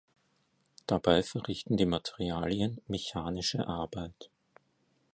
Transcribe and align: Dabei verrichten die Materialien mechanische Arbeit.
Dabei 0.87 1.21
verrichten 1.21 1.77
die 1.77 1.85
Materialien 1.85 2.81
mechanische 2.87 3.67
Arbeit. 3.67 4.31